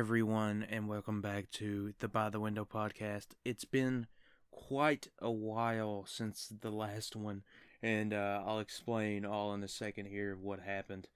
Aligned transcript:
everyone, 0.00 0.66
and 0.70 0.88
welcome 0.88 1.20
back 1.20 1.50
to 1.50 1.92
the 1.98 2.08
By 2.08 2.30
the 2.30 2.40
Window 2.40 2.64
podcast. 2.64 3.26
It's 3.44 3.66
been 3.66 4.06
quite 4.50 5.08
a 5.18 5.30
while 5.30 6.06
since 6.08 6.50
the 6.62 6.70
last 6.70 7.16
one, 7.16 7.42
and 7.82 8.14
uh, 8.14 8.42
I'll 8.46 8.60
explain 8.60 9.26
all 9.26 9.52
in 9.52 9.62
a 9.62 9.68
second 9.68 10.06
here 10.06 10.38
what 10.40 10.60
happened. 10.60 11.08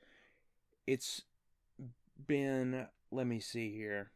It's 0.87 1.23
been, 2.27 2.87
let 3.11 3.27
me 3.27 3.41
see 3.41 3.75
here, 3.75 4.11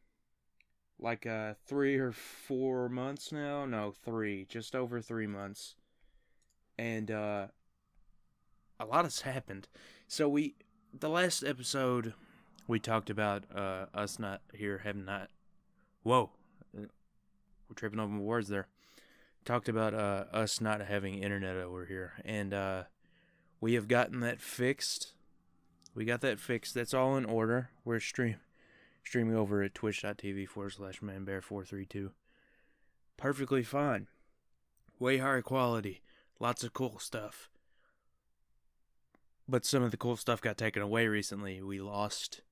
like 0.99 1.25
uh, 1.25 1.55
three 1.67 1.97
or 1.97 2.13
four 2.13 2.91
months 2.91 3.33
now. 3.33 3.65
No, 3.65 3.95
three, 4.05 4.45
just 4.51 4.77
over 4.77 5.01
three 5.01 5.27
months, 5.27 5.77
and 6.79 7.11
uh, 7.11 7.47
a 8.79 8.85
lot 8.85 9.05
has 9.07 9.23
happened. 9.23 9.67
So 10.09 10.29
we, 10.29 10.57
the 10.93 11.09
last 11.09 11.43
episode 11.43 12.13
we 12.69 12.79
talked 12.79 13.11
about 13.11 13.45
uh, 13.53 13.87
us 13.93 14.19
not 14.21 14.43
here 14.55 14.83
having 14.85 15.07
not. 15.07 15.31
Whoa, 16.05 16.31
we're 16.73 16.87
tripping 17.75 17.99
over 17.99 18.17
words 18.19 18.49
there. 18.49 18.69
Talked 19.45 19.69
about 19.69 19.95
uh, 19.95 20.25
us 20.33 20.61
not 20.61 20.83
having 20.83 21.15
internet 21.15 21.57
over 21.57 21.87
here, 21.87 22.13
and 22.25 22.53
uh, 22.53 22.83
we 23.61 23.75
have 23.75 23.89
gotten 23.89 24.21
that 24.21 24.41
fixed. 24.41 25.15
We 25.95 26.05
got 26.05 26.21
that 26.21 26.39
fixed. 26.39 26.75
That's 26.75 26.95
all 26.95 27.17
in 27.17 27.25
order. 27.25 27.71
We're 27.85 27.99
stream 27.99 28.37
streaming 29.03 29.35
over 29.37 29.63
at 29.63 29.75
twitch.tv 29.75 30.47
forward 30.49 30.75
slash 30.75 31.01
manbear432. 31.01 32.11
Perfectly 33.17 33.63
fine. 33.63 34.07
Way 34.99 35.17
higher 35.17 35.41
quality. 35.41 36.03
Lots 36.39 36.63
of 36.63 36.75
cool 36.75 36.99
stuff. 36.99 37.49
But 39.49 39.65
some 39.65 39.83
of 39.83 39.91
the 39.91 39.97
cool 39.97 40.17
stuff 40.17 40.43
got 40.43 40.59
taken 40.59 40.83
away 40.83 41.07
recently. 41.07 41.63
We 41.63 41.81
lost 41.81 42.43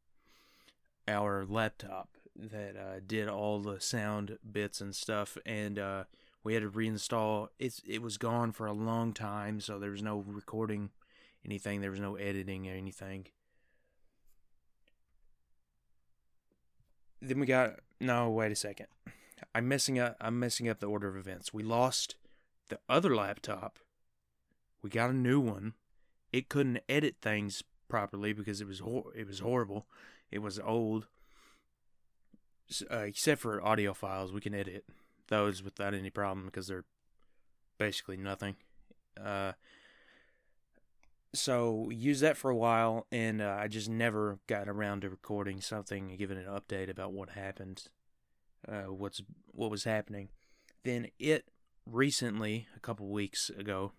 our 1.09 1.45
laptop 1.45 2.09
that 2.35 2.77
uh, 2.77 3.01
did 3.07 3.29
all 3.29 3.61
the 3.61 3.81
sound 3.81 4.39
bits 4.51 4.81
and 4.81 4.95
stuff, 4.95 5.39
and 5.47 5.79
uh, 5.79 6.05
we 6.45 6.55
had 6.55 6.62
to 6.62 6.71
reinstall. 6.71 7.49
It's 7.59 7.81
it 7.87 8.03
was 8.03 8.19
gone 8.19 8.53
for 8.53 8.67
a 8.67 8.73
long 8.73 9.12
time, 9.12 9.61
so 9.61 9.79
there 9.79 9.91
was 9.91 10.03
no 10.03 10.25
recording 10.27 10.91
anything. 11.45 11.81
There 11.81 11.91
was 11.91 12.01
no 12.01 12.17
editing 12.17 12.69
or 12.69 12.73
anything. 12.73 13.27
Then 17.21 17.41
we 17.41 17.47
got 17.47 17.81
no. 18.01 18.31
Wait 18.31 18.53
a 18.53 18.57
second. 18.57 18.87
I'm 19.55 19.69
messing 19.69 19.99
up. 19.99 20.17
I'm 20.21 20.39
messing 20.39 20.69
up 20.69 20.81
the 20.81 20.87
order 20.87 21.09
of 21.09 21.17
events. 21.17 21.53
We 21.55 21.62
lost 21.62 22.17
the 22.69 22.79
other 22.89 23.15
laptop. 23.15 23.79
We 24.83 24.91
got 24.91 25.11
a 25.11 25.15
new 25.15 25.41
one. 25.41 25.75
It 26.33 26.49
couldn't 26.49 26.81
edit 26.89 27.17
things 27.23 27.62
properly 27.89 28.33
because 28.33 28.61
it 28.61 28.67
was 28.67 28.81
hor- 28.81 29.12
it 29.17 29.27
was 29.27 29.41
horrible. 29.41 29.87
It 30.30 30.41
was 30.41 30.58
old. 30.58 31.06
Uh, 32.91 32.98
except 32.98 33.41
for 33.41 33.64
audio 33.64 33.94
files, 33.94 34.32
we 34.32 34.41
can 34.41 34.55
edit 34.55 34.84
those 35.28 35.62
without 35.62 35.94
any 35.94 36.10
problem 36.10 36.46
because 36.46 36.66
they're 36.66 36.84
basically 37.78 38.16
nothing. 38.16 38.56
Uh, 39.22 39.52
so 41.32 41.91
use 41.91 42.20
that 42.20 42.36
for 42.36 42.50
a 42.50 42.56
while, 42.56 43.06
and 43.12 43.41
uh, 43.42 43.56
I 43.60 43.69
just 43.69 43.88
never 43.88 44.38
got 44.47 44.69
around 44.69 45.02
to 45.02 45.10
recording 45.10 45.60
something 45.60 46.10
and 46.10 46.19
giving 46.19 46.38
an 46.38 46.44
update 46.44 46.91
about 46.91 47.12
what 47.12 47.30
happened, 47.30 47.84
uh, 48.66 48.84
what's 48.92 49.22
what 49.52 49.70
was 49.70 49.84
happening. 49.84 50.30
Then 50.82 51.08
it 51.19 51.50
recently, 51.84 52.66
a 52.77 52.80
couple 52.80 53.08
weeks 53.08 53.50
ago, 53.50 53.92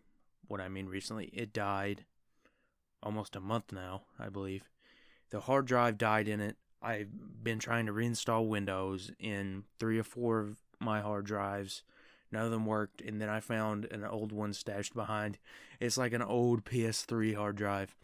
what 0.47 0.61
I 0.61 0.67
mean 0.67 0.87
recently, 0.87 1.25
it 1.27 1.53
died. 1.53 2.05
Almost 3.03 3.35
a 3.35 3.39
month 3.39 3.71
now, 3.71 4.03
I 4.19 4.29
believe. 4.29 4.63
The 5.29 5.41
hard 5.41 5.65
drive 5.65 5.97
died 5.97 6.27
in 6.27 6.39
it. 6.39 6.57
I've 6.81 7.09
been 7.43 7.59
trying 7.59 7.87
to 7.87 7.93
reinstall 7.93 8.47
Windows 8.47 9.11
in 9.19 9.63
three 9.79 9.99
or 9.99 10.03
four 10.03 10.39
of 10.39 10.57
my 10.79 11.01
hard 11.01 11.25
drives. 11.25 11.83
None 12.31 12.45
of 12.45 12.51
them 12.51 12.65
worked, 12.65 13.01
and 13.01 13.21
then 13.21 13.29
I 13.29 13.39
found 13.39 13.85
an 13.85 14.03
old 14.03 14.31
one 14.31 14.53
stashed 14.53 14.93
behind. 14.93 15.37
It's 15.79 15.97
like 15.97 16.13
an 16.13 16.21
old 16.21 16.65
PS3 16.65 17.35
hard 17.35 17.55
drive. 17.55 17.95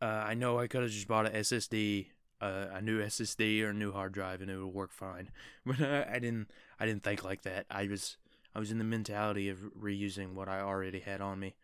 Uh, 0.00 0.24
I 0.26 0.34
know 0.34 0.58
I 0.58 0.66
could 0.66 0.82
have 0.82 0.90
just 0.90 1.08
bought 1.08 1.26
a 1.26 1.30
SSD, 1.30 2.06
uh, 2.40 2.66
a 2.72 2.80
new 2.80 3.02
SSD 3.02 3.62
or 3.62 3.70
a 3.70 3.74
new 3.74 3.92
hard 3.92 4.12
drive, 4.12 4.40
and 4.40 4.50
it 4.50 4.56
would 4.56 4.74
work 4.74 4.92
fine. 4.92 5.30
But 5.66 5.80
uh, 5.80 6.04
I 6.10 6.18
didn't. 6.18 6.50
I 6.80 6.86
didn't 6.86 7.02
think 7.02 7.24
like 7.24 7.42
that. 7.42 7.66
I 7.70 7.86
was. 7.86 8.16
I 8.54 8.58
was 8.58 8.70
in 8.70 8.78
the 8.78 8.84
mentality 8.84 9.48
of 9.50 9.58
reusing 9.78 10.32
what 10.32 10.48
I 10.48 10.60
already 10.60 11.00
had 11.00 11.20
on 11.20 11.38
me. 11.38 11.54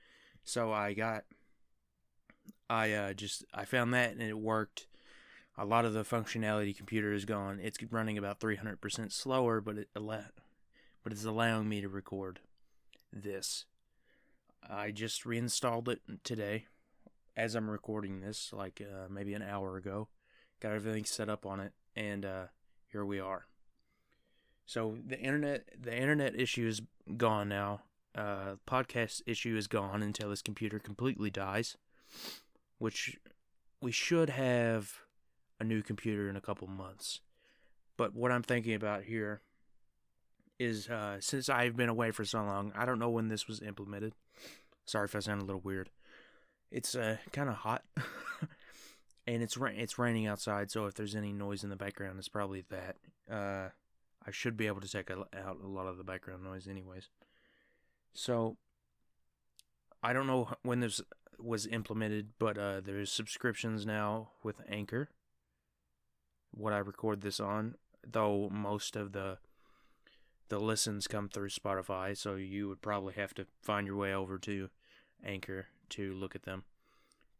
So 0.44 0.70
I 0.70 0.92
got 0.92 1.24
I 2.69 2.92
uh, 2.92 3.12
just 3.12 3.44
I 3.52 3.64
found 3.64 3.92
that 3.94 4.12
and 4.12 4.22
it 4.22 4.38
worked. 4.38 4.86
A 5.56 5.64
lot 5.64 5.84
of 5.84 5.92
the 5.92 6.02
functionality 6.02 6.76
computer 6.76 7.12
is 7.12 7.25
gone. 7.25 7.60
It's 7.62 7.78
running 7.91 8.19
about 8.19 8.41
300% 8.41 9.12
slower, 9.12 9.60
but 9.60 9.78
it 9.78 9.88
but 9.94 11.12
it's 11.12 11.24
allowing 11.24 11.69
me 11.69 11.80
to 11.80 11.88
record 11.88 12.41
this. 13.12 13.66
I 14.69 14.91
just 14.91 15.24
reinstalled 15.24 15.88
it 15.88 16.00
today 16.24 16.66
as 17.36 17.54
I'm 17.54 17.70
recording 17.70 18.20
this, 18.20 18.53
like 18.53 18.80
uh, 18.80 19.08
maybe 19.08 19.34
an 19.34 19.42
hour 19.42 19.76
ago. 19.76 20.08
Got 20.60 20.72
everything 20.72 21.04
set 21.04 21.28
up 21.28 21.47
on 21.47 21.60
it, 21.60 21.72
and 21.94 22.24
uh, 22.24 22.44
here 22.91 23.04
we 23.04 23.20
are. 23.20 23.47
So 24.66 24.97
the 25.06 25.19
internet, 25.20 25.69
the 25.78 25.97
internet 25.97 26.34
issue 26.41 26.66
is 26.66 26.80
gone 27.16 27.48
now. 27.48 27.82
Uh, 28.14 28.56
podcast 28.66 29.22
issue 29.26 29.56
is 29.56 29.66
gone 29.66 30.03
until 30.03 30.30
this 30.30 30.42
computer 30.42 30.78
completely 30.78 31.30
dies 31.30 31.76
which 32.84 33.19
we 33.81 33.91
should 33.91 34.28
have 34.28 34.99
a 35.59 35.65
new 35.65 35.81
computer 35.81 36.28
in 36.28 36.37
a 36.37 36.41
couple 36.41 36.69
months. 36.69 37.22
But 37.97 38.15
what 38.15 38.31
I'm 38.31 38.43
thinking 38.43 38.75
about 38.75 39.05
here 39.05 39.41
is 40.59 40.91
uh, 40.91 41.17
since 41.19 41.49
I've 41.49 41.78
been 41.78 41.89
away 41.89 42.11
for 42.11 42.27
so 42.27 42.45
long, 42.45 42.75
I 42.77 42.84
don't 42.84 42.99
know 42.99 43.09
when 43.09 43.28
this 43.28 43.49
was 43.49 43.62
implemented. 43.62 44.12
Sorry 44.84 45.06
if 45.06 45.17
I 45.17 45.21
sound 45.21 45.41
a 45.41 45.47
little 45.47 45.62
weird. 45.62 45.89
It's 46.71 46.95
uh, 46.95 47.17
kind 47.33 47.49
of 47.49 47.55
hot, 47.55 47.84
and 49.27 49.43
it's 49.43 49.56
ra- 49.56 49.71
it's 49.75 49.99
raining 49.99 50.27
outside. 50.27 50.71
So 50.71 50.84
if 50.84 50.93
there's 50.93 51.16
any 51.16 51.33
noise 51.33 51.65
in 51.65 51.71
the 51.71 51.77
background, 51.77 52.19
it's 52.19 52.28
probably 52.28 52.65
that. 52.69 52.97
Uh, 53.31 53.71
I 54.27 54.31
should 54.31 54.59
be 54.59 54.66
able 54.66 54.83
to 54.83 54.91
take 54.91 55.11
out 55.11 55.27
a 55.34 55.66
lot 55.66 55.87
of 55.87 55.97
the 55.97 56.05
background 56.05 56.45
noise, 56.45 56.69
anyways. 56.69 57.09
So 58.12 58.59
I 60.03 60.12
don't 60.12 60.27
know 60.27 60.51
when 60.62 60.81
this 60.81 61.01
was 61.44 61.66
implemented, 61.66 62.31
but 62.38 62.56
uh, 62.56 62.81
there's 62.81 63.12
subscriptions 63.12 63.84
now 63.84 64.31
with 64.43 64.60
Anchor. 64.69 65.10
What 66.53 66.72
I 66.72 66.78
record 66.78 67.21
this 67.21 67.41
on, 67.41 67.75
though 68.06 68.49
most 68.50 68.97
of 68.97 69.12
the 69.12 69.38
the 70.50 70.59
listens 70.59 71.06
come 71.06 71.28
through 71.28 71.49
Spotify, 71.49 72.16
so 72.16 72.34
you 72.34 72.69
would 72.69 72.83
probably 72.83 73.15
have 73.15 73.33
to 73.34 73.47
find 73.62 73.87
your 73.87 73.97
way 73.97 74.12
over 74.12 74.38
to 74.38 74.69
Anchor 75.25 75.66
to 75.91 76.12
look 76.12 76.34
at 76.37 76.43
them. 76.43 76.65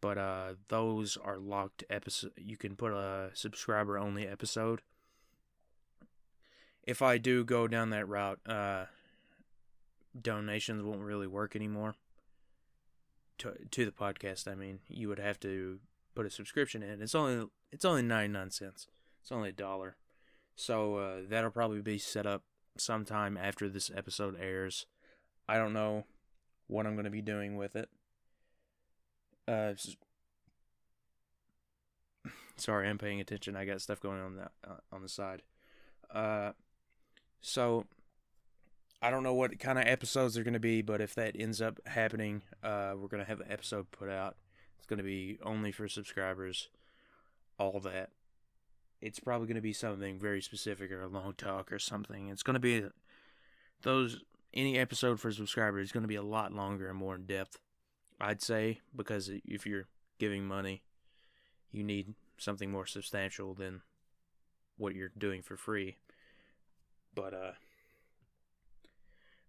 But 0.01 0.17
uh, 0.19 0.55
those 0.69 1.19
are 1.23 1.37
locked 1.39 1.85
episode. 1.91 2.33
You 2.37 2.57
can 2.57 2.77
put 2.77 2.93
a 2.93 3.31
subscriber 3.35 3.99
only 3.99 4.27
episode. 4.27 4.81
If 6.83 7.03
I 7.03 7.19
do 7.19 7.45
go 7.45 7.69
down 7.69 7.91
that 7.91 8.09
route, 8.09 8.41
uh, 8.47 8.87
donations 10.21 10.83
won't 10.83 11.01
really 11.01 11.27
work 11.27 11.55
anymore 11.55 11.95
to 13.39 13.55
to 13.71 13.85
the 13.85 13.93
podcast, 13.93 14.51
I 14.51 14.55
mean, 14.55 14.81
you 14.89 15.09
would 15.09 15.19
have 15.19 15.41
to 15.41 15.81
put 16.15 16.27
a 16.27 16.31
subscription 16.31 16.83
in. 16.83 17.03
It's 17.03 17.15
only 17.15 17.47
it's 17.73 17.85
only 17.85 18.03
ninety 18.03 18.33
nine 18.33 18.51
cents. 18.51 18.87
It's 19.21 19.33
only 19.33 19.51
a 19.51 19.53
dollar. 19.53 19.97
So 20.57 20.97
uh, 20.97 21.17
that'll 21.29 21.51
probably 21.51 21.81
be 21.81 21.99
set 21.99 22.27
up 22.27 22.43
sometime 22.77 23.37
after 23.37 23.69
this 23.69 23.91
episode 23.95 24.37
airs. 24.41 24.87
I 25.49 25.57
don't 25.57 25.73
know 25.73 26.05
what 26.67 26.87
I'm 26.87 26.95
going 26.95 27.05
to 27.05 27.11
be 27.11 27.23
doing 27.23 27.57
with 27.57 27.77
it. 27.77 27.89
Uh, 29.49 29.73
sorry, 32.57 32.89
I'm 32.89 32.99
paying 32.99 33.21
attention. 33.21 33.57
I 33.57 33.65
got 33.65 33.81
stuff 33.81 34.01
going 34.01 34.21
on 34.21 34.37
that 34.37 34.53
uh, 34.67 34.77
on 34.93 35.03
the 35.03 35.09
side. 35.09 35.43
Uh, 36.13 36.53
so 37.41 37.87
I 39.05 39.11
don't 39.11 39.23
know 39.23 39.35
what 39.35 39.59
kind 39.59 39.79
of 39.79 39.87
episodes 39.87 40.33
they're 40.33 40.45
going 40.45 40.55
to 40.55 40.61
be, 40.61 40.81
but 40.81 41.03
if 41.03 41.15
that 41.17 41.37
ends 41.39 41.61
up 41.61 41.79
happening, 41.85 42.41
uh, 42.63 42.95
we're 42.97 43.09
going 43.09 43.23
to 43.23 43.29
have 43.29 43.41
an 43.41 43.51
episode 43.51 43.91
put 43.91 44.09
out. 44.09 44.37
It's 44.79 44.87
going 44.87 44.97
to 44.97 45.05
be 45.05 45.37
only 45.43 45.73
for 45.73 45.89
subscribers, 45.89 46.71
all 47.59 47.81
that. 47.81 48.13
It's 49.03 49.21
probably 49.21 49.47
going 49.47 49.57
to 49.57 49.61
be 49.61 49.75
something 49.75 50.19
very 50.19 50.41
specific 50.41 50.91
or 50.91 51.03
a 51.03 51.07
long 51.09 51.35
talk 51.37 51.71
or 51.71 51.79
something. 51.79 52.31
It's 52.31 52.43
going 52.43 52.55
to 52.55 52.61
be 52.61 52.87
those 53.83 54.23
any 54.55 54.79
episode 54.79 55.21
for 55.21 55.31
subscribers 55.31 55.89
is 55.89 55.93
going 55.93 56.05
to 56.05 56.09
be 56.09 56.15
a 56.15 56.23
lot 56.23 56.55
longer 56.55 56.89
and 56.89 56.97
more 56.97 57.15
in 57.15 57.27
depth. 57.27 57.59
I'd 58.19 58.41
say 58.41 58.81
because 58.97 59.31
if 59.45 59.67
you're 59.67 59.89
giving 60.19 60.47
money, 60.47 60.83
you 61.71 61.85
need 61.85 62.15
something 62.39 62.71
more 62.71 62.87
substantial 62.87 63.53
than 63.53 63.83
what 64.79 64.95
you're 64.95 65.13
doing 65.19 65.43
for 65.43 65.59
free. 65.59 65.99
But 67.15 67.35
uh 67.35 67.53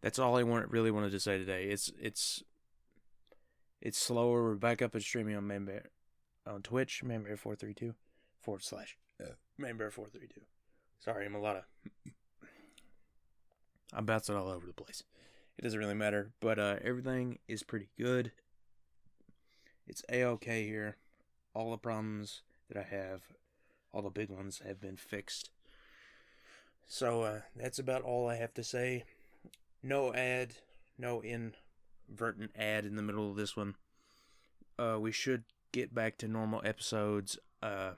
that's 0.06 0.20
all 0.20 0.38
I 0.38 0.44
want 0.44 0.70
really 0.70 0.92
wanted 0.92 1.12
to 1.14 1.20
say 1.20 1.40
today. 1.40 1.64
It's 1.64 1.92
it's 2.00 2.44
it's 3.82 3.98
slower. 3.98 4.44
We're 4.44 4.54
back 4.54 4.84
up 4.84 4.94
and 4.94 5.02
streaming 5.04 5.36
on 5.36 5.46
Manbear 5.46 5.86
on 6.46 6.62
Twitch, 6.62 7.02
Manbear432 7.04 7.96
forward 8.40 8.62
slash 8.62 8.98
uh, 9.20 9.30
Manbear432. 9.60 10.44
Sorry, 11.00 11.26
I'm 11.26 11.34
a 11.34 11.40
lot 11.40 11.56
of. 11.56 11.64
I'm 13.94 14.06
bouncing 14.06 14.36
all 14.36 14.48
over 14.48 14.68
the 14.68 14.74
place. 14.74 15.02
It 15.58 15.64
doesn't 15.64 15.80
really 15.80 15.96
matter, 15.96 16.34
but 16.40 16.60
uh, 16.60 16.76
everything 16.84 17.40
is 17.48 17.64
pretty 17.64 17.90
good. 17.98 18.32
It's 19.88 20.04
a 20.12 20.24
okay 20.24 20.68
here. 20.68 20.98
All 21.56 21.72
the 21.72 21.78
problems 21.78 22.44
that 22.68 22.78
I 22.78 22.84
have, 22.96 23.24
all 23.92 24.04
the 24.04 24.12
big 24.12 24.30
ones, 24.30 24.62
have 24.64 24.80
been 24.80 24.98
fixed. 24.98 25.50
So 26.86 27.24
uh, 27.24 27.40
that's 27.56 27.80
about 27.80 28.04
all 28.04 28.30
I 28.30 28.36
have 28.36 28.54
to 28.54 28.64
say. 28.64 29.06
No 29.86 30.12
ad, 30.16 30.56
no 30.98 31.22
inadvertent 31.22 32.50
ad 32.58 32.86
in 32.86 32.96
the 32.96 33.04
middle 33.04 33.30
of 33.30 33.36
this 33.36 33.56
one. 33.56 33.76
Uh, 34.80 34.98
we 35.00 35.12
should 35.12 35.44
get 35.72 35.94
back 35.94 36.18
to 36.18 36.28
normal 36.28 36.60
episodes 36.66 37.38
uh, 37.62 37.92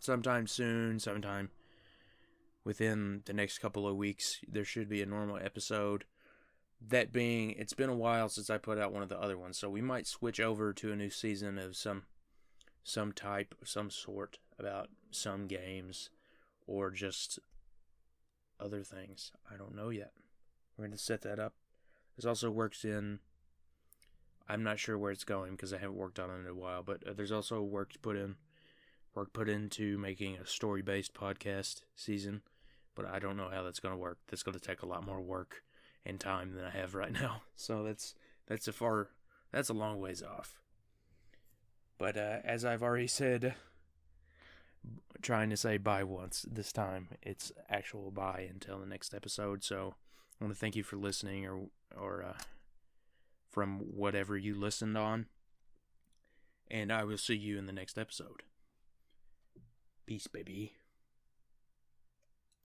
sometime 0.00 0.48
soon, 0.48 0.98
sometime 0.98 1.50
within 2.64 3.22
the 3.26 3.32
next 3.32 3.58
couple 3.60 3.86
of 3.86 3.94
weeks. 3.94 4.40
There 4.48 4.64
should 4.64 4.88
be 4.88 5.00
a 5.00 5.06
normal 5.06 5.38
episode. 5.40 6.04
That 6.84 7.12
being, 7.12 7.52
it's 7.52 7.74
been 7.74 7.90
a 7.90 7.94
while 7.94 8.28
since 8.28 8.50
I 8.50 8.58
put 8.58 8.78
out 8.78 8.92
one 8.92 9.04
of 9.04 9.08
the 9.08 9.20
other 9.20 9.38
ones, 9.38 9.56
so 9.56 9.70
we 9.70 9.80
might 9.80 10.08
switch 10.08 10.40
over 10.40 10.72
to 10.72 10.90
a 10.90 10.96
new 10.96 11.10
season 11.10 11.58
of 11.58 11.76
some 11.76 12.06
some 12.82 13.12
type, 13.12 13.54
some 13.64 13.90
sort 13.90 14.38
about 14.58 14.88
some 15.12 15.46
games 15.46 16.10
or 16.66 16.90
just 16.90 17.38
other 18.58 18.82
things. 18.82 19.30
I 19.48 19.56
don't 19.56 19.76
know 19.76 19.90
yet. 19.90 20.10
We're 20.78 20.84
going 20.84 20.96
to 20.96 21.02
set 21.02 21.22
that 21.22 21.40
up. 21.40 21.54
This 22.16 22.24
also 22.24 22.50
works 22.50 22.84
in. 22.84 23.18
I'm 24.48 24.62
not 24.62 24.78
sure 24.78 24.96
where 24.96 25.10
it's 25.10 25.24
going 25.24 25.52
because 25.52 25.72
I 25.72 25.78
haven't 25.78 25.96
worked 25.96 26.18
on 26.20 26.30
it 26.30 26.38
in 26.40 26.46
a 26.46 26.54
while, 26.54 26.82
but 26.82 27.06
uh, 27.06 27.12
there's 27.12 27.32
also 27.32 27.60
work 27.60 27.92
to 27.92 27.98
put 27.98 28.16
in, 28.16 28.36
work 29.14 29.32
put 29.32 29.48
into 29.48 29.98
making 29.98 30.36
a 30.36 30.46
story-based 30.46 31.12
podcast 31.12 31.82
season, 31.96 32.42
but 32.94 33.04
I 33.04 33.18
don't 33.18 33.36
know 33.36 33.50
how 33.52 33.62
that's 33.62 33.80
going 33.80 33.92
to 33.92 34.00
work. 34.00 34.18
That's 34.28 34.42
going 34.42 34.58
to 34.58 34.64
take 34.64 34.82
a 34.82 34.86
lot 34.86 35.04
more 35.04 35.20
work 35.20 35.62
and 36.06 36.18
time 36.18 36.54
than 36.54 36.64
I 36.64 36.70
have 36.70 36.94
right 36.94 37.12
now. 37.12 37.42
So 37.56 37.82
that's 37.82 38.14
that's 38.46 38.68
a 38.68 38.72
far 38.72 39.08
that's 39.52 39.68
a 39.68 39.74
long 39.74 39.98
ways 39.98 40.22
off. 40.22 40.60
But 41.98 42.16
uh, 42.16 42.38
as 42.44 42.64
I've 42.64 42.84
already 42.84 43.08
said, 43.08 43.56
trying 45.22 45.50
to 45.50 45.56
say 45.56 45.76
bye 45.76 46.04
once 46.04 46.46
this 46.48 46.72
time, 46.72 47.08
it's 47.20 47.50
actual 47.68 48.12
bye 48.12 48.48
until 48.48 48.78
the 48.78 48.86
next 48.86 49.12
episode. 49.12 49.64
So 49.64 49.94
I 50.40 50.44
want 50.44 50.54
to 50.54 50.60
thank 50.60 50.76
you 50.76 50.82
for 50.82 50.96
listening 50.96 51.46
or 51.46 51.68
or 51.96 52.22
uh, 52.22 52.42
from 53.50 53.78
whatever 53.78 54.36
you 54.36 54.54
listened 54.54 54.96
on. 54.96 55.26
And 56.70 56.92
I 56.92 57.04
will 57.04 57.18
see 57.18 57.34
you 57.34 57.58
in 57.58 57.66
the 57.66 57.72
next 57.72 57.98
episode. 57.98 58.42
Peace, 60.06 60.26
baby. 60.26 60.77